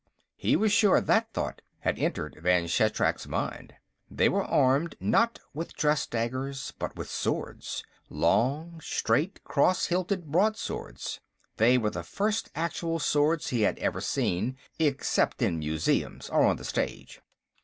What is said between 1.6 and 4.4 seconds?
had entered Vann Shatrak's mind. They